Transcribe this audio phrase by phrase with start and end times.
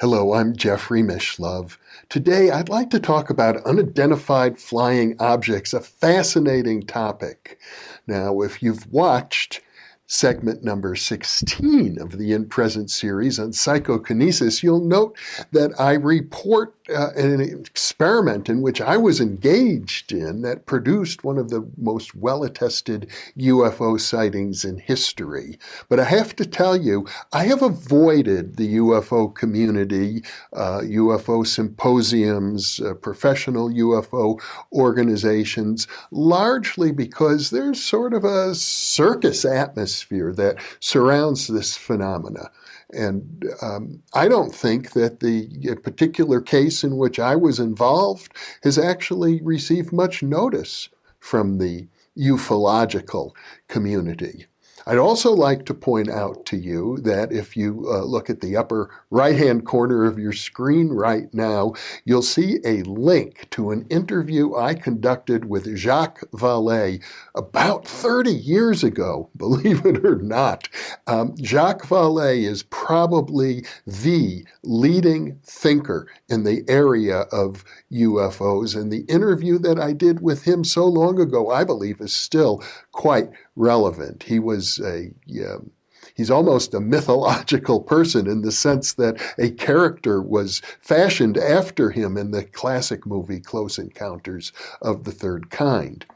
[0.00, 1.76] Hello, I'm Jeffrey Mishlove.
[2.08, 7.58] Today I'd like to talk about unidentified flying objects, a fascinating topic.
[8.06, 9.60] Now, if you've watched
[10.06, 15.18] segment number 16 of the In Present series on psychokinesis, you'll note
[15.50, 21.38] that I report uh, an experiment in which I was engaged in that produced one
[21.38, 25.58] of the most well attested UFO sightings in history.
[25.88, 32.80] But I have to tell you, I have avoided the UFO community, uh, UFO symposiums,
[32.80, 34.40] uh, professional UFO
[34.72, 42.50] organizations, largely because there's sort of a circus atmosphere that surrounds this phenomena.
[42.90, 48.78] And um, I don't think that the particular case in which I was involved has
[48.78, 50.88] actually received much notice
[51.20, 53.32] from the ufological
[53.68, 54.46] community.
[54.88, 58.56] I'd also like to point out to you that if you uh, look at the
[58.56, 61.74] upper right hand corner of your screen right now,
[62.06, 67.04] you'll see a link to an interview I conducted with Jacques Vallée
[67.34, 70.70] about 30 years ago, believe it or not.
[71.06, 77.62] Um, Jacques Vallée is probably the leading thinker in the area of
[77.92, 82.14] UFOs, and the interview that I did with him so long ago, I believe, is
[82.14, 84.22] still quite relevant.
[84.22, 85.10] He was a
[85.44, 85.70] um,
[86.14, 92.16] he's almost a mythological person in the sense that a character was fashioned after him
[92.16, 96.06] in the classic movie Close Encounters of the Third Kind.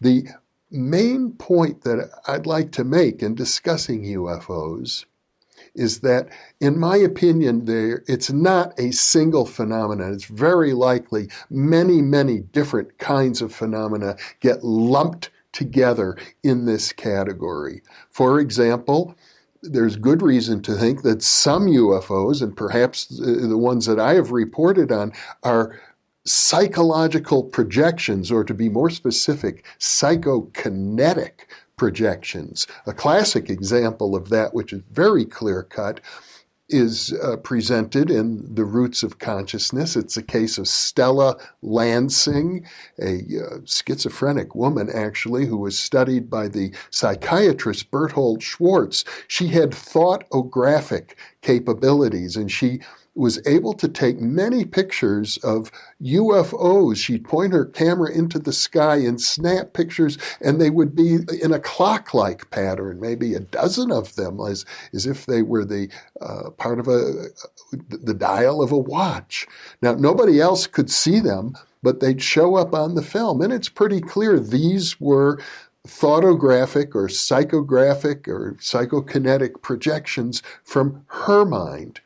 [0.00, 0.26] The
[0.70, 5.04] main point that I'd like to make in discussing UFOs
[5.74, 6.28] is that,
[6.60, 10.12] in my opinion, there it's not a single phenomenon.
[10.12, 17.82] It's very likely many, many different kinds of phenomena get lumped together in this category.
[18.10, 19.14] For example,
[19.62, 24.32] there's good reason to think that some UFOs, and perhaps the ones that I have
[24.32, 25.78] reported on, are
[26.24, 31.46] psychological projections, or to be more specific, psychokinetic
[31.76, 32.66] projections.
[32.86, 36.00] A classic example of that, which is very clear cut,
[36.72, 39.96] is uh, presented in The Roots of Consciousness.
[39.96, 42.66] It's a case of Stella Lansing,
[42.98, 49.04] a uh, schizophrenic woman, actually, who was studied by the psychiatrist Berthold Schwarz.
[49.28, 52.80] She had thoughtographic capabilities, and she
[53.14, 55.70] was able to take many pictures of
[56.02, 56.96] UFOs.
[56.96, 61.52] She'd point her camera into the sky and snap pictures, and they would be in
[61.52, 64.64] a clock like pattern, maybe a dozen of them, as,
[64.94, 65.88] as if they were the
[66.20, 67.26] uh, part of a,
[67.88, 69.46] the dial of a watch.
[69.82, 73.68] Now, nobody else could see them, but they'd show up on the film, and it's
[73.68, 75.38] pretty clear these were
[75.86, 82.00] thoughtographic or psychographic or psychokinetic projections from her mind.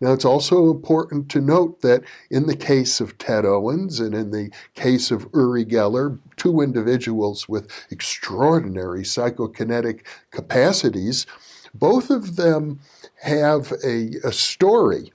[0.00, 4.30] Now, it's also important to note that in the case of Ted Owens and in
[4.30, 11.26] the case of Uri Geller, two individuals with extraordinary psychokinetic capacities,
[11.74, 12.80] both of them
[13.22, 15.12] have a, a story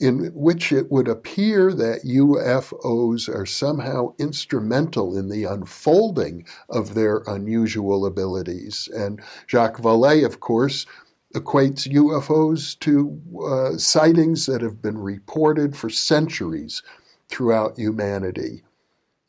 [0.00, 7.22] in which it would appear that UFOs are somehow instrumental in the unfolding of their
[7.28, 8.88] unusual abilities.
[8.94, 10.84] And Jacques Vallée, of course,
[11.34, 16.82] equates UFOs to uh, sightings that have been reported for centuries
[17.28, 18.62] throughout humanity.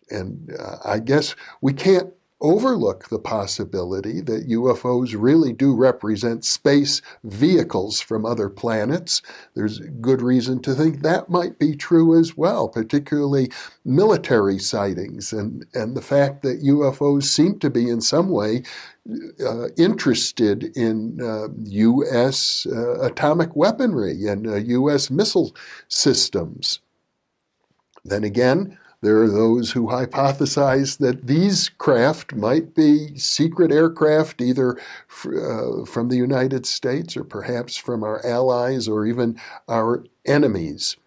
[0.09, 7.01] And uh, I guess we can't overlook the possibility that UFOs really do represent space
[7.23, 9.21] vehicles from other planets.
[9.55, 13.51] There's good reason to think that might be true as well, particularly
[13.85, 18.63] military sightings and, and the fact that UFOs seem to be in some way
[19.45, 22.65] uh, interested in uh, U.S.
[22.65, 25.09] Uh, atomic weaponry and U.S.
[25.09, 25.55] Uh, missile
[25.87, 26.79] systems.
[28.03, 34.79] Then again, there are those who hypothesize that these craft might be secret aircraft, either
[35.25, 39.39] uh, from the United States or perhaps from our allies or even
[39.69, 40.97] our enemies.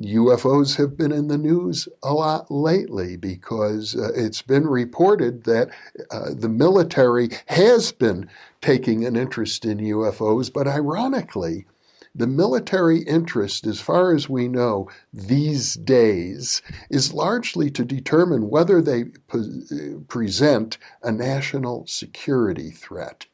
[0.00, 5.70] UFOs have been in the news a lot lately because uh, it's been reported that
[6.10, 8.28] uh, the military has been
[8.60, 11.66] taking an interest in UFOs, but ironically,
[12.16, 18.80] the military interest, as far as we know these days, is largely to determine whether
[18.80, 23.26] they po- present a national security threat.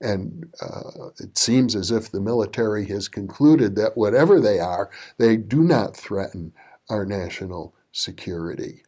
[0.00, 5.36] And uh, it seems as if the military has concluded that whatever they are, they
[5.36, 6.52] do not threaten
[6.88, 8.82] our national security.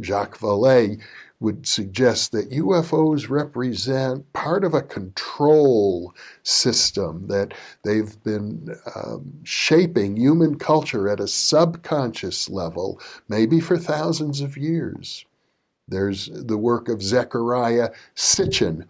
[0.00, 1.00] Jacques Vallée,
[1.40, 6.12] would suggest that UFOs represent part of a control
[6.42, 7.54] system, that
[7.84, 15.24] they've been um, shaping human culture at a subconscious level, maybe for thousands of years.
[15.86, 18.86] There's the work of Zecharia Sitchin,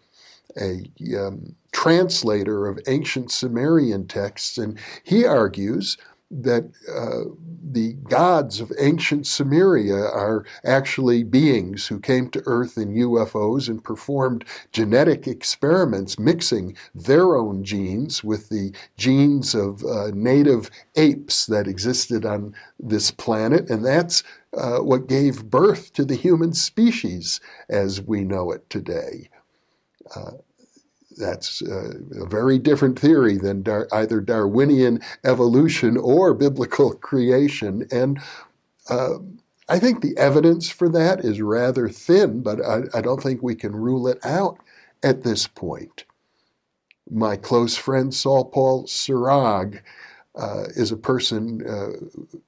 [0.58, 0.84] a
[1.16, 5.98] um, translator of ancient Sumerian texts, and he argues
[6.30, 6.64] that
[6.94, 7.30] uh,
[7.70, 13.82] the gods of ancient Sumeria are actually beings who came to Earth in UFOs and
[13.82, 21.66] performed genetic experiments mixing their own genes with the genes of uh, native apes that
[21.66, 23.70] existed on this planet.
[23.70, 24.22] And that's
[24.56, 29.30] uh, what gave birth to the human species as we know it today.
[31.18, 37.86] That's uh, a very different theory than Dar- either Darwinian evolution or biblical creation.
[37.92, 38.20] And
[38.90, 39.18] uh,
[39.68, 43.56] I think the evidence for that is rather thin, but I, I don't think we
[43.56, 44.58] can rule it out
[45.02, 46.04] at this point.
[47.10, 49.82] My close friend Saul Paul Sirag
[50.38, 51.90] uh, is a person uh,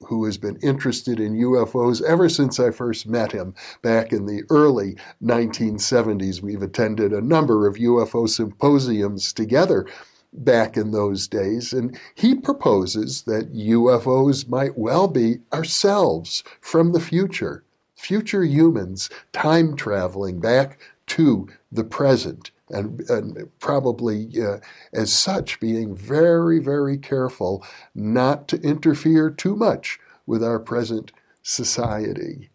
[0.05, 4.43] who has been interested in UFOs ever since I first met him back in the
[4.49, 6.41] early 1970s.
[6.41, 9.85] We've attended a number of UFO symposiums together
[10.33, 17.01] back in those days, and he proposes that UFOs might well be ourselves from the
[17.01, 17.65] future,
[17.95, 24.57] future humans time traveling back to the present and, and probably uh,
[24.93, 31.11] as such being very, very careful not to interfere too much with our present
[31.43, 32.49] society.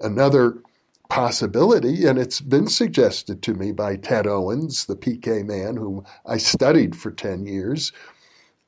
[0.00, 0.62] Another
[1.08, 6.36] possibility, and it's been suggested to me by Ted Owens, the PK man whom I
[6.36, 7.92] studied for 10 years,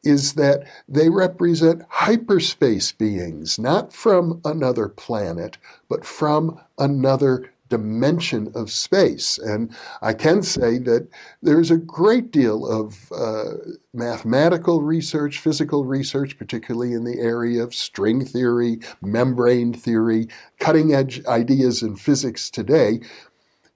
[0.02, 5.58] is that they represent hyperspace beings, not from another planet,
[5.88, 9.38] but from another dimension of space.
[9.38, 11.08] And I can say that
[11.40, 17.74] there's a great deal of uh, mathematical research, physical research, particularly in the area of
[17.74, 20.28] string theory, membrane theory,
[20.58, 23.00] cutting edge ideas in physics today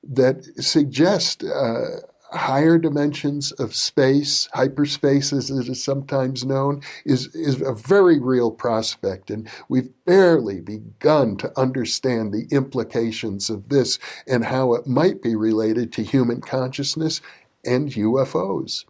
[0.03, 1.43] that suggest.
[1.43, 2.01] Uh,
[2.35, 8.51] higher dimensions of space, hyperspace as it is sometimes known, is, is a very real
[8.51, 9.31] prospect.
[9.31, 15.37] And we've barely begun to understand the implications of this and how it might be
[15.37, 17.21] related to human consciousness
[17.65, 18.85] and UFOs.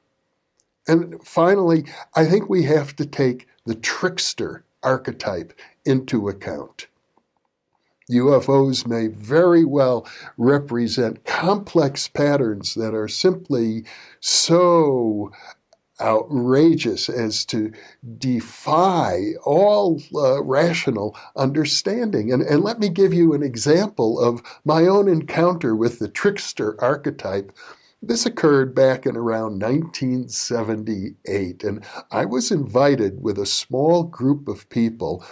[0.86, 6.86] And finally, I think we have to take the trickster archetype into account.
[8.10, 10.06] UFOs may very well
[10.36, 13.84] represent complex patterns that are simply
[14.20, 15.32] so
[16.00, 17.72] outrageous as to
[18.18, 22.32] defy all uh, rational understanding.
[22.32, 26.76] And, and let me give you an example of my own encounter with the trickster
[26.82, 27.52] archetype.
[28.02, 34.68] This occurred back in around 1978, and I was invited with a small group of
[34.68, 35.24] people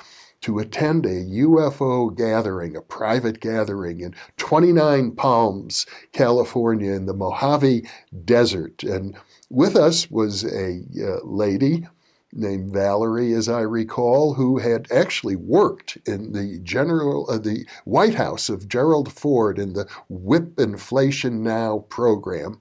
[0.43, 7.89] to attend a UFO gathering, a private gathering in 29 Palms, California, in the Mojave
[8.25, 8.83] Desert.
[8.83, 9.17] And
[9.51, 11.87] with us was a uh, lady
[12.33, 18.15] named Valerie, as I recall, who had actually worked in the general, uh, the White
[18.15, 22.61] House of Gerald Ford in the Whip Inflation Now program.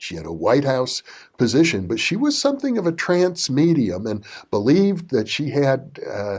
[0.00, 1.02] She had a White House
[1.36, 6.38] position, but she was something of a trance medium and believed that she had uh,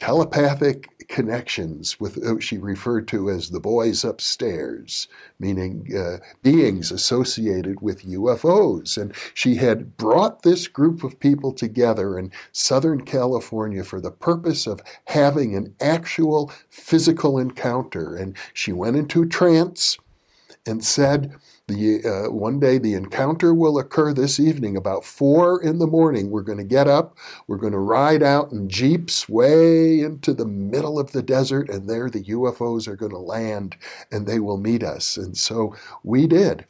[0.00, 7.82] telepathic connections with what she referred to as the boys upstairs, meaning uh, beings associated
[7.82, 8.96] with UFOs.
[8.96, 14.66] And she had brought this group of people together in Southern California for the purpose
[14.66, 18.14] of having an actual physical encounter.
[18.16, 19.98] And she went into trance
[20.66, 21.34] and said,
[21.66, 26.30] the, uh, one day the encounter will occur this evening about four in the morning.
[26.30, 30.46] We're going to get up, we're going to ride out in jeeps way into the
[30.46, 33.76] middle of the desert, and there the UFOs are going to land
[34.10, 35.16] and they will meet us.
[35.16, 36.66] And so we did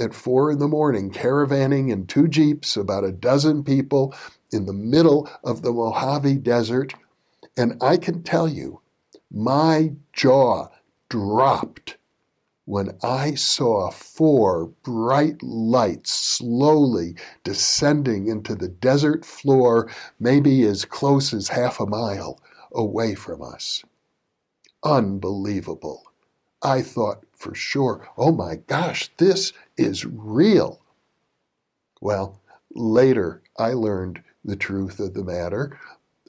[0.00, 4.14] at four in the morning, caravanning in two jeeps, about a dozen people
[4.52, 6.94] in the middle of the Mojave Desert.
[7.56, 8.80] And I can tell you,
[9.30, 10.68] my jaw
[11.08, 11.96] dropped
[12.72, 17.14] when I saw four bright lights slowly
[17.44, 22.40] descending into the desert floor, maybe as close as half a mile
[22.72, 23.84] away from us.
[24.82, 26.02] Unbelievable.
[26.62, 30.80] I thought for sure, oh my gosh, this is real.
[32.00, 32.40] Well,
[32.74, 35.78] later I learned the truth of the matter.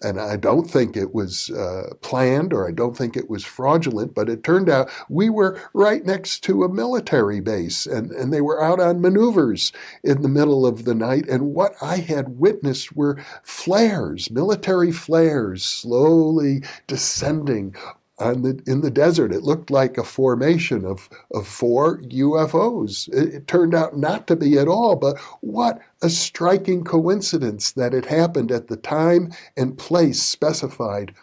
[0.04, 4.14] And I don't think it was uh, planned or I don't think it was fraudulent,
[4.14, 8.42] but it turned out we were right next to a military base and, and they
[8.42, 9.72] were out on maneuvers
[10.04, 11.28] in the middle of the night.
[11.30, 17.76] And what I had witnessed were flares, military flares, slowly descending
[18.20, 19.34] the, in the desert.
[19.34, 23.08] It looked like a formation of, of four UFOs.
[23.10, 27.94] It, it, turned out not to be at all, but what a striking coincidence that
[27.94, 31.14] it happened at the time and place specified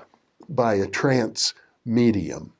[0.49, 1.55] by a trance
[1.85, 2.53] medium.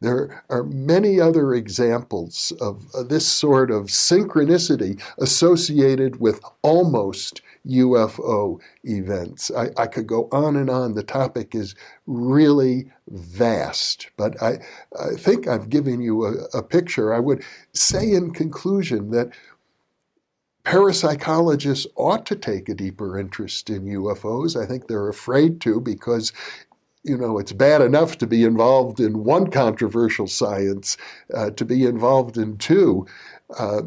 [0.00, 8.60] There are many other examples of uh, this sort of synchronicity associated with almost UFO
[8.84, 9.50] events.
[9.56, 10.94] I, I, could go on and on.
[10.94, 11.74] The topic is
[12.06, 14.58] really vast, but I,
[14.98, 17.14] I think I've given you a, a picture.
[17.14, 19.30] I would say in conclusion that
[20.64, 24.60] parapsychologists ought to take a deeper interest in UFOs.
[24.60, 26.32] I think they're afraid to because
[27.04, 30.96] you know, it's bad enough to be involved in one controversial science,
[31.34, 33.06] uh, to be involved in two.
[33.58, 33.82] Uh,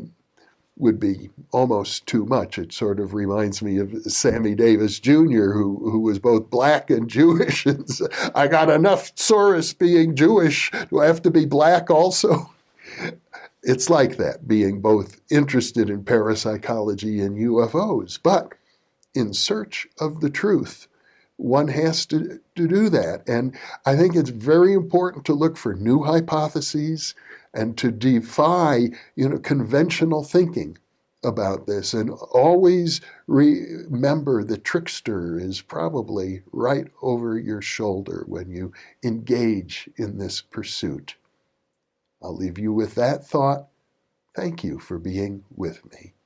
[0.77, 2.57] would be almost too much.
[2.57, 7.09] It sort of reminds me of Sammy Davis Jr., who, who was both black and
[7.09, 7.65] Jewish.
[8.35, 10.71] I got enough tsuris being Jewish.
[10.89, 12.51] Do I have to be black also?
[13.63, 18.19] It's like that, being both interested in parapsychology and UFOs.
[18.21, 18.53] But
[19.15, 20.87] in search of the truth,
[21.37, 23.27] one has to, to do that.
[23.27, 27.15] And I think it's very important to look for new hypotheses,
[27.55, 30.77] and to defy you know conventional thinking
[31.25, 38.73] about this and always remember the trickster is probably right over your shoulder when you
[39.03, 41.15] engage in this pursuit.
[42.21, 43.67] I'll leave you with that thought.
[44.35, 46.13] Thank you for being with me.